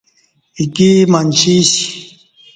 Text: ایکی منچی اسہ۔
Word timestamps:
ایکی 0.59 0.89
منچی 1.11 1.55
اسہ۔ 1.63 1.81